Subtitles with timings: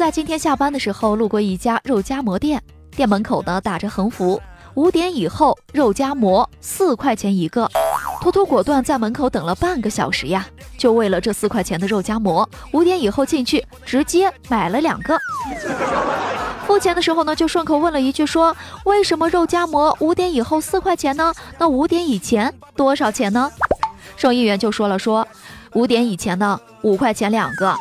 [0.00, 2.62] 在今天下班的时候路过一家肉夹馍店，
[2.96, 4.40] 店门口呢打着横幅：
[4.72, 7.70] 五点以后肉夹馍四块钱一个。
[8.22, 10.46] 图图果断在门口等了半个小时呀，
[10.78, 12.48] 就为了这四块钱的肉夹馍。
[12.72, 15.18] 五点以后进去，直接买了两个。
[16.66, 18.56] 付钱的时候呢，就顺口问了一句：说
[18.86, 21.30] 为什么肉夹馍五点以后四块钱呢？
[21.58, 23.52] 那五点以前多少钱呢？
[24.16, 25.28] 收银员就说了：说
[25.74, 27.76] 五点以前呢五块钱两个。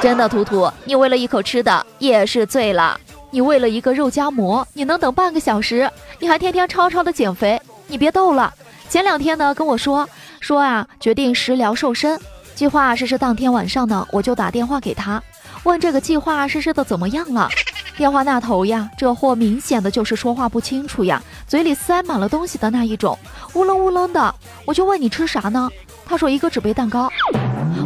[0.00, 2.98] 真的，图图，你为了一口吃的也是醉了。
[3.30, 5.90] 你为了一个肉夹馍，你能等半个小时？
[6.20, 8.52] 你还天天超超的减肥，你别逗了。
[8.88, 12.20] 前两天呢，跟我说说啊，决定食疗瘦身，
[12.54, 15.20] 计划实施当天晚上呢，我就打电话给他，
[15.64, 17.48] 问这个计划实施的怎么样了。
[17.96, 23.18] 电话那头呀，这货明显的就是说话不清楚呀，嘴里塞满了东西的那一种，
[23.54, 24.34] 乌楞乌楞的。
[24.66, 25.68] 我就问你吃啥呢？
[26.04, 27.10] 他说一个纸杯蛋糕。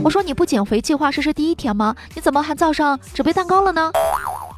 [0.02, 1.94] 我说你不减肥计划实施第一天吗？
[2.14, 3.92] 你怎么还造上纸杯蛋糕了呢？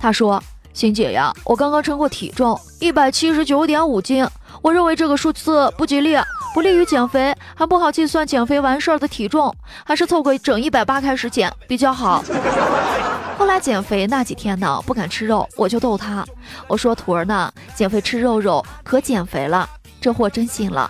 [0.01, 0.41] 他说
[0.73, 4.27] ：“欣姐呀，我刚刚称过体重，一百七十九点五斤。
[4.63, 6.17] 我认为这个数字不吉利，
[6.55, 9.53] 不利于减肥，还不好计算减肥完事儿的体重，
[9.85, 12.23] 还是凑个整一百八开始减比较好。
[13.37, 16.25] ”后来减肥那几天呢，不敢吃肉，我就逗他，
[16.69, 19.69] 我说：“徒儿呢，减肥吃肉肉可减肥了。”
[20.01, 20.89] 这货真信了。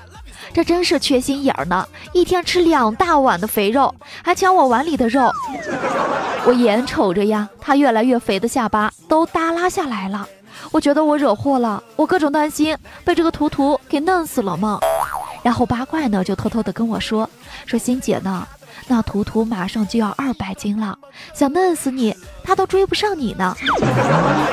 [0.52, 1.86] 这真是缺心眼儿呢！
[2.12, 5.30] 一天吃两大碗的肥肉，还抢我碗里的肉。
[6.44, 10.26] 我眼瞅着呀，他越来越肥的下巴都耷拉下来了。
[10.70, 14.80] 我觉得我惹祸了，我各种担心被这个图图给弄死了吗？
[15.42, 17.28] 然后八怪呢就偷偷的跟我说，
[17.66, 18.46] 说欣姐呢，
[18.88, 20.96] 那图图马上就要二百斤了，
[21.34, 22.14] 想弄死你，
[22.44, 23.56] 他都追不上你呢。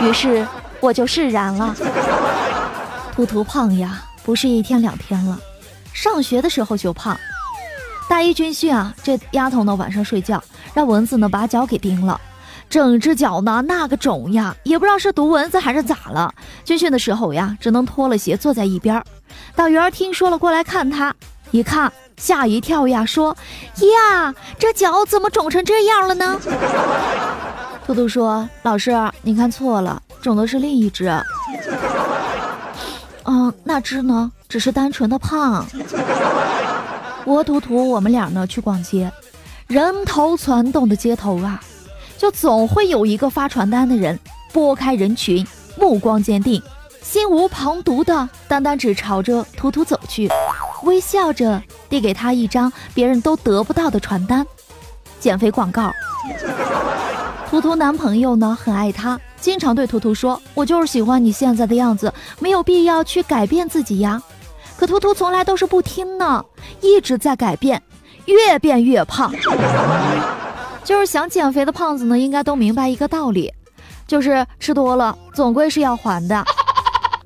[0.01, 0.47] 于是
[0.79, 1.75] 我就释然了。
[3.15, 5.37] 图图胖呀，不是一天两天了。
[6.01, 7.19] 上学的时候就胖，
[8.07, 10.41] 大一军训啊，这丫头呢晚上睡觉，
[10.73, 12.17] 让蚊子呢把脚给叮了，
[12.69, 16.33] 整只脚呢那个肿呀，也不知道是毒蚊子还是咋了。
[16.63, 19.03] 军训的时候呀，只能脱了鞋坐在一边。
[19.57, 21.13] 导员听说了过来看他，
[21.51, 23.35] 一看吓一跳呀，说
[23.75, 26.39] 呀这脚怎么肿成这样了呢？
[27.85, 31.11] 兔兔说老师你看错了，肿的是另一只。
[33.31, 34.31] 嗯，那只呢？
[34.47, 35.63] 只是单纯的胖。
[37.25, 39.11] 我图图，我们俩呢去逛街，
[39.67, 41.61] 人头攒动的街头啊，
[42.17, 44.19] 就总会有一个发传单的人
[44.51, 45.45] 拨开人群，
[45.77, 46.59] 目光坚定，
[47.03, 50.27] 心无旁骛的，单单只朝着图图走去，
[50.81, 54.43] 微笑着递给他一张别人都得不到的传单，
[55.19, 55.93] 减肥广告。
[57.47, 64.21] 图图男朋友呢很爱她，经常对图图说：“我就是喜欢你现在的样子，没有必要去改变自己呀。”
[64.77, 66.43] 可图图从来都是不听呢，
[66.81, 67.81] 一直在改变，
[68.25, 69.33] 越变越胖。
[70.85, 73.53] 就是想减肥的胖子呢，应该都明白一个道理，
[74.07, 76.43] 就是吃多了总归是要还的。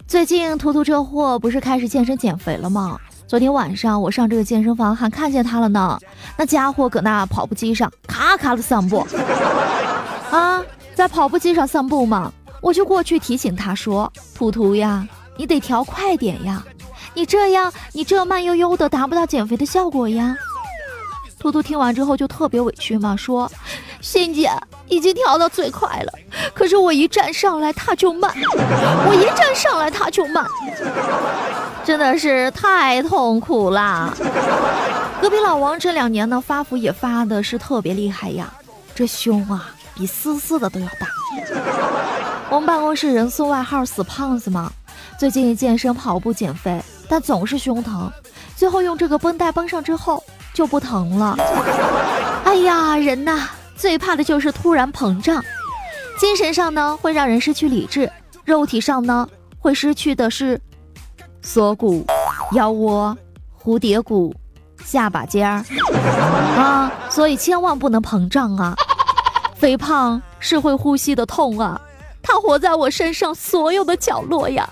[0.08, 3.00] 最近图图这货不是开始健身减肥了吗？
[3.28, 5.98] 昨天晚上我上这个健身房还看见他了呢，
[6.38, 9.08] 那家伙搁那跑步机上咔咔的散步。
[10.30, 10.62] 啊，
[10.96, 12.32] 在跑步机上散步嘛，
[12.62, 16.64] 我就过去提醒他说：“图图呀，你得调快点呀。”
[17.16, 20.36] 你这样，你这慢悠悠的达不到减肥的效果呀。
[21.40, 23.52] 图图听完之后就特别委屈嘛，说
[24.02, 24.50] ：“欣姐
[24.88, 26.14] 已经调到最快了，
[26.54, 28.34] 可是我一站上来他就慢，
[29.08, 30.46] 我一站上来他就慢，
[31.84, 34.14] 真的是太痛苦啦。”
[35.22, 38.52] 隔壁老王这两年呢发福也发的是特别厉害呀，
[38.96, 41.08] 这胸啊比丝丝的都要大。
[42.50, 44.72] 我们办公室人送外号“死胖子”嘛，
[45.18, 46.82] 最近健身跑步减肥。
[47.10, 48.12] 但总是胸疼，
[48.56, 50.24] 最后用这个绷带绷上之后
[50.54, 51.36] 就不疼了。
[52.46, 55.44] 哎呀，人呐，最怕的就是突然膨胀。
[56.20, 58.10] 精神上呢会让人失去理智，
[58.46, 59.28] 肉体上呢
[59.60, 60.60] 会失去的是
[61.42, 62.06] 锁骨、
[62.54, 63.16] 腰窝、
[63.62, 64.34] 蝴蝶骨、
[64.84, 65.64] 下巴尖儿
[66.58, 68.76] 啊，所以千万不能膨胀啊！
[69.56, 71.80] 肥胖是会呼吸的痛啊！
[72.22, 74.68] 它活在我身上所有的角落呀，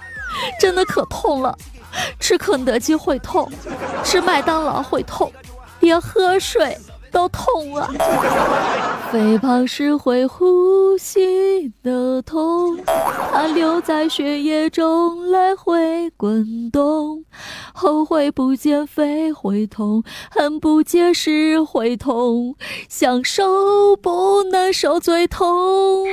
[0.60, 1.58] 真的可痛了。
[2.20, 3.52] 吃肯德基会痛，
[4.04, 5.32] 吃麦当劳会痛，
[5.82, 6.78] 连喝水。
[7.12, 7.90] 都痛啊！
[9.12, 12.80] 肥胖是会呼吸的痛，
[13.32, 17.24] 它留在血液中来回滚动。
[17.74, 22.56] 后悔不减肥会痛，恨不结实会痛，
[22.88, 26.06] 想瘦不能瘦最痛。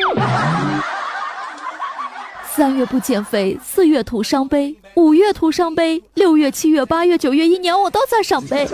[2.59, 8.69] 三月不减肥，四月徒伤悲，五月徒伤悲，六月、七月、八月、九月，一年我都在伤悲。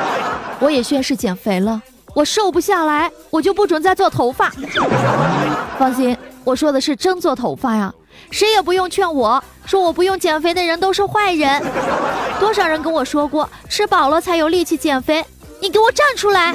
[0.58, 1.82] 我也宣誓减肥了，
[2.14, 4.50] 我瘦不下来，我就不准再做头发。
[5.78, 7.92] 放心，我说的是真做头发呀，
[8.30, 11.62] 谁也不用劝我说我不用减肥的人都是坏人。
[12.40, 15.22] 多少人跟我说过，吃饱了才有力气减肥，
[15.60, 16.54] 你给我站出来！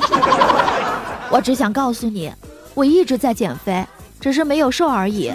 [1.29, 2.33] 我只想告诉你，
[2.73, 3.85] 我一直在减肥，
[4.19, 5.31] 只是没有瘦而已。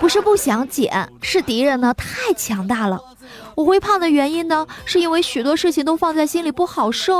[0.00, 3.00] 不是不想减，是敌人呢太强大了。
[3.54, 7.14] 我会胖的原因呢，是因为许多事情都放在心里不好受。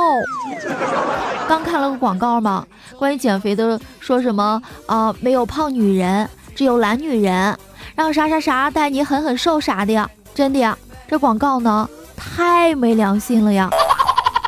[1.49, 2.67] 刚看了个广告嘛，
[2.99, 7.57] 关于减肥的，说什么啊，没有胖女人，只有懒女人，
[7.95, 10.09] 让啥啥啥带你狠狠瘦啥的呀？
[10.35, 10.77] 真的呀，
[11.09, 13.71] 这广告呢太没良心了呀！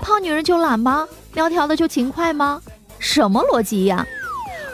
[0.02, 1.08] 胖女人就懒吗？
[1.32, 2.60] 苗条的就勤快吗？
[2.98, 4.06] 什么逻辑呀？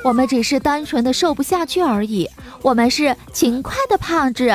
[0.03, 2.29] 我们只是单纯的瘦不下去而已。
[2.64, 4.50] 我们是勤快的胖子，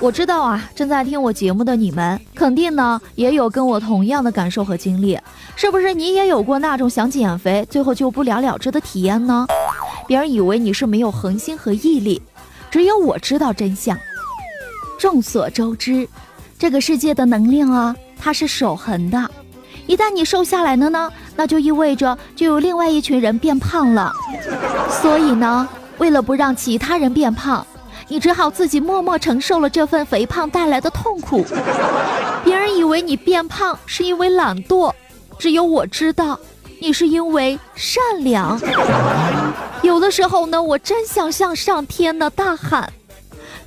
[0.00, 5.18] 我知道啊，正在听我节目的你们，肯定呢也有跟我同样的感受和经历，
[5.54, 9.46] 是不是你也有过那种想减肥，最后就不了了之的体验呢？
[10.08, 12.22] 别人以为你是没有恒心和毅力，
[12.70, 13.94] 只有我知道真相。
[14.98, 16.08] 众所周知，
[16.58, 19.30] 这个世界的能量啊，它是守恒的，
[19.86, 24.10] 一旦你瘦下来了呢，那就意味着就有另外一群人变胖了，
[25.02, 25.68] 所以呢。
[26.00, 27.64] 为了不让其他人变胖，
[28.08, 31.44] 你只好自己默默承受了这份肥胖带来的痛苦。
[32.42, 34.92] 别人以为你变胖是因为懒惰，
[35.38, 36.40] 只有我知道，
[36.80, 38.58] 你是因为善良。
[39.82, 42.90] 有的时候呢，我真想向上天呢大喊：“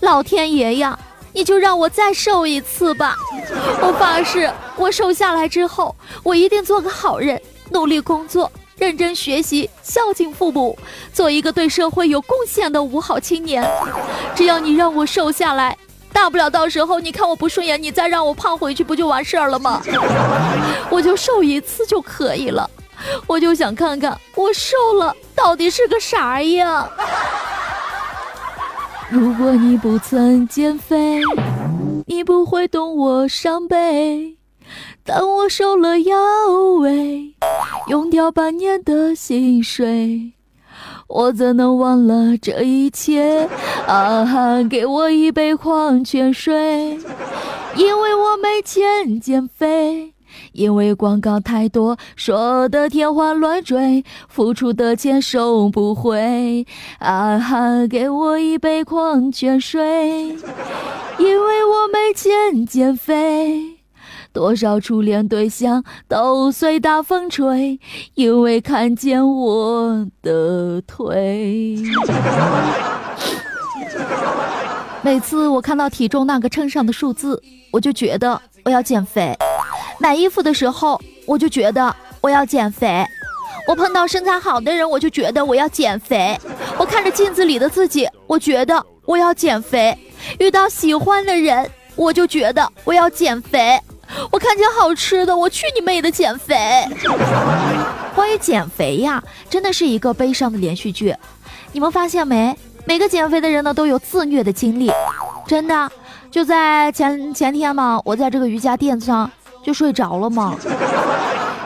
[0.01, 0.97] 老天爷呀，
[1.33, 3.15] 你就让我再瘦一次吧！
[3.79, 7.39] 我发誓，我瘦下来之后，我一定做个好人，
[7.69, 10.77] 努力工作。”认真学习，孝敬父母，
[11.13, 13.63] 做一个对社会有贡献的五好青年。
[14.35, 15.77] 只要你让我瘦下来，
[16.11, 19.81] 大不了到时候你看我不顺眼，你再让我胖回去，不就完事儿了吗？
[20.89, 22.69] 我就瘦一次就可以了。
[23.27, 26.89] 我就想看看我瘦了到底是个啥样。
[29.09, 31.21] 如果你不曾减肥，
[32.07, 34.37] 你不会懂我伤悲。
[35.05, 36.17] 当我瘦了腰
[36.79, 37.33] 围，
[37.89, 40.31] 用掉半年的薪水，
[41.09, 43.49] 我怎能忘了这一切？
[43.85, 46.97] 啊哈，给我一杯矿泉水，
[47.75, 50.13] 因为我没钱减肥，
[50.53, 56.65] 因为广告太多，说的天花乱坠，付出的钱收不回。
[56.99, 60.29] 啊哈，给我一杯矿泉水，
[61.17, 63.79] 因为我没钱减肥。
[64.33, 67.79] 多少初恋对象都随大风吹，
[68.15, 71.77] 因为看见我的腿。
[75.03, 77.41] 每次我看到体重那个秤上的数字，
[77.71, 79.35] 我就觉得我要减肥；
[79.99, 83.05] 买衣服的时候，我就觉得我要减肥；
[83.67, 86.35] 我碰到身材好的人，我就觉得我要减肥；
[86.79, 89.95] 我看着镜子里的自己，我觉得我要减肥；
[90.39, 93.79] 遇到喜欢的人，我就觉得我要减肥。
[94.31, 96.87] 我看见好吃的，我去你妹的减肥！
[98.15, 101.15] 关于减肥呀，真的是一个悲伤的连续剧。
[101.71, 102.57] 你们发现没？
[102.85, 104.91] 每个减肥的人呢，都有自虐的经历。
[105.47, 105.91] 真的，
[106.29, 109.29] 就在前前天嘛，我在这个瑜伽垫子上
[109.63, 110.55] 就睡着了嘛。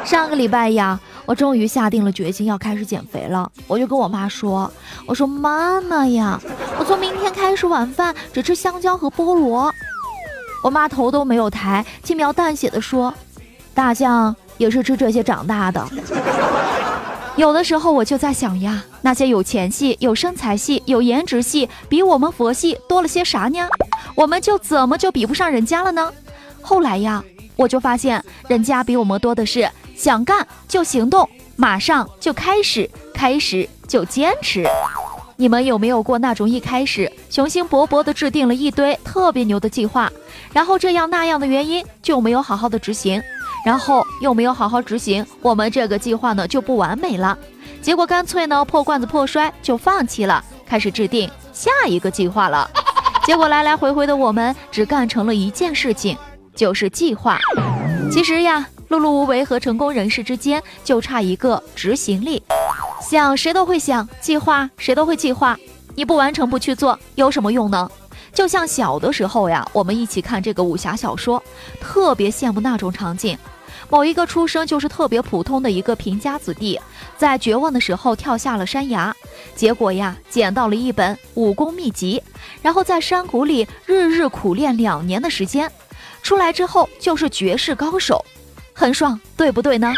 [0.05, 3.51] 上个礼拜呀，我终于下定了决心要开始减肥了。
[3.67, 4.71] 我就跟我妈说
[5.05, 6.39] ：“我说妈妈呀，
[6.79, 9.73] 我从明天开始晚饭只吃香蕉和菠萝。”
[10.67, 13.13] 我妈头都没有抬，轻描淡写的说
[13.73, 15.87] ：“大象也是吃这些长大的。”
[17.37, 23.59] 有的时候我就在想呀，那些有钱系、有身材系、有颜值系，比我们佛系多了些啥呢？
[24.13, 26.11] 我们就怎么就比不上人家了呢？
[26.61, 27.23] 后来呀，
[27.55, 34.67] 我就发现人家比我们多的是想干就行动，马上就开始，开始就坚持。
[35.39, 40.11] 你们有没有过那种一开始雄心勃勃地制定了一堆特别牛的计划，
[40.51, 43.21] 然后这样那样的原因就没有好好的执行，
[43.63, 47.37] 然后又没有好好执行，我们这个计划呢就不完美了，
[47.83, 52.67] 结果干脆呢破罐子破摔就放弃了，开始制定下一个计划了。
[53.23, 56.17] 结果来来回回的我们只干成了一件事情，
[56.55, 57.39] 就是计划。
[58.11, 62.41] 其实呀，碌碌无为和成功人士之间就差一个执行力。
[63.01, 65.57] 想谁都会想，计划谁都会计划，
[65.95, 67.89] 你不完成不去做，有什么用呢？
[68.33, 71.41] 就像小的时候呀，我们一起看这个武侠小说，
[71.79, 73.37] 特别羡慕那种场景。
[73.89, 76.79] 某一个出生就是特别普通的一个贫家子弟，
[77.17, 79.15] 在绝望的时候跳下了山崖，
[79.55, 82.21] 结果呀捡到了一本武功秘籍，
[82.61, 85.71] 然后在山谷里日日苦练两年的时间，
[86.21, 88.23] 出来之后就是绝世高手，
[88.73, 89.93] 很爽，对不对呢？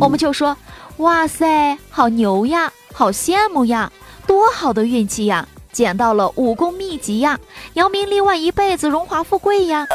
[0.00, 0.56] 我们就说，
[0.98, 3.90] 哇塞，好牛呀，好羡慕呀，
[4.26, 7.38] 多好的运气呀，捡到了武功秘籍呀，
[7.74, 9.86] 扬名立万，一辈子荣华富贵呀。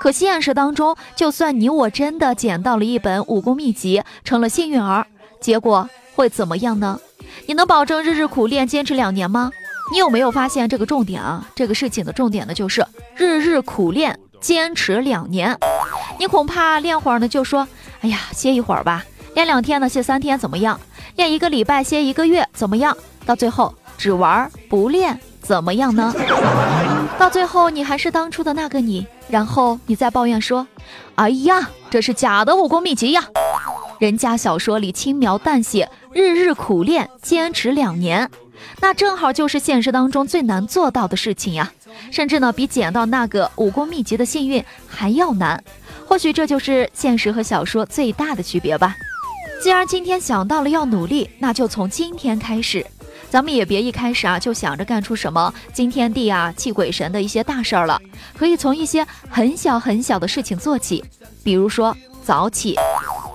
[0.00, 5.06] 可现实当中，就算你我真的捡到了一本武功秘籍，成了幸运儿，
[5.40, 6.98] 结果会怎么样呢？
[7.46, 9.50] 你能保证日日苦练坚持两年吗？
[9.92, 11.48] 你有没有发现这个重点啊？
[11.54, 15.56] 这个事情的重点呢，就是日日苦练坚持两年。
[16.18, 17.68] 你恐怕练会儿呢，就说，
[18.00, 19.02] 哎呀，歇一会儿吧；
[19.34, 20.80] 练两天呢，歇三天，怎么样？
[21.16, 22.96] 练一个礼拜，歇一个月，怎么样？
[23.26, 26.14] 到最后只玩不练，怎么样呢？
[27.18, 29.06] 到最后你还是当初的那个你。
[29.26, 30.68] 然后你再抱怨说
[31.16, 33.24] ：“哎呀，这是假的武功秘籍呀！
[33.98, 38.30] 人家小说里轻描淡写，日日苦练，坚持两年，
[38.80, 41.72] 那正好就是现实当中最难做到的事情呀！
[42.10, 45.64] 甚至呢，比捡到那个武功秘籍的幸运还要难。
[46.06, 48.94] 或许这就是现实和小说最大的区别吧。
[49.62, 52.84] 既然今天想到了要努力，那就从今天开始。”
[53.30, 58.00] 咱们也别一开始啊就想着干出什么惊天地啊泣鬼神的一些大事儿了，
[58.36, 61.02] 可以从一些很小很小的事情做起，
[61.42, 62.76] 比如说早起。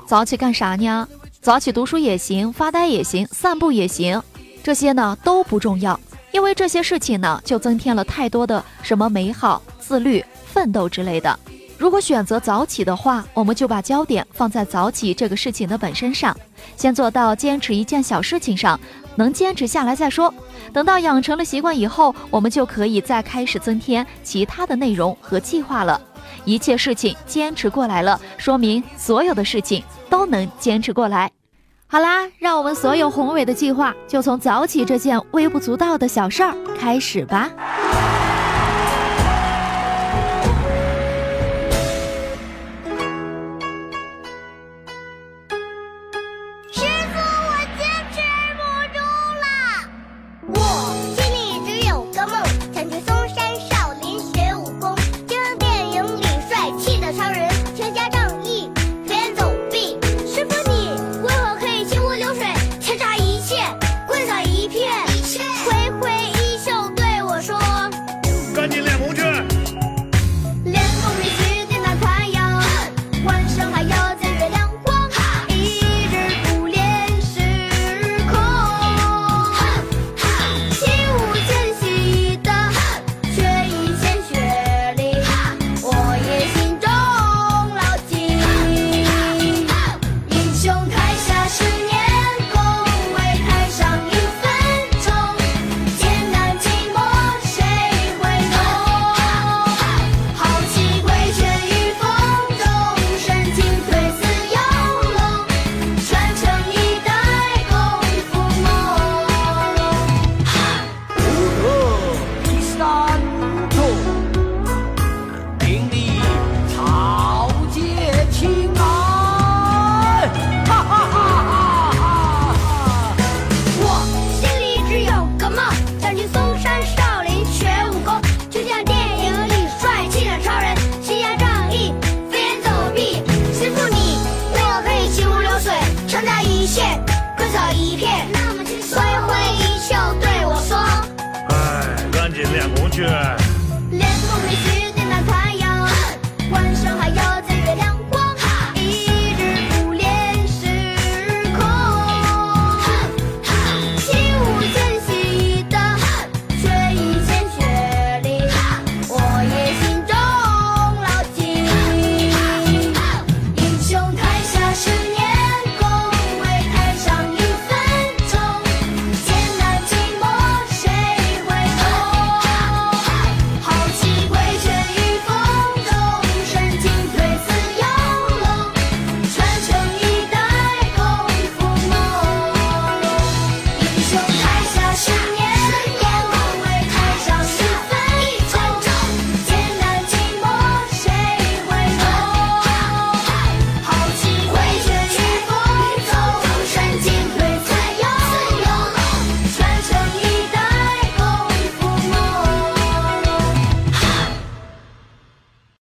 [0.07, 1.05] 早起干啥呢？
[1.41, 4.21] 早起读书也行，发呆也行，散步也行，
[4.63, 5.99] 这些呢都不重要，
[6.31, 11.37] 因为这些事情呢就增添了太多的什么美好、自律、奋斗之类的。
[11.79, 16.35] 如果选择早起的话，我们就把焦点放在早起这个事情的本身上，
[16.75, 18.77] 先做到坚持一件小事情上。
[19.15, 20.33] 能坚持下来再说，
[20.71, 25.99] 等到养成了习惯以后，我们就可以再开始增添其他的内容和计划了。
[26.45, 31.31] 一切事情坚持过来了，说明所有的事情都能坚持过来。
[31.87, 37.49] 好啦，让我们所有宏伟的计划就从早起这件微不足道的小事儿开始吧。